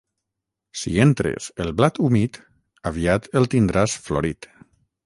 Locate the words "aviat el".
2.93-3.51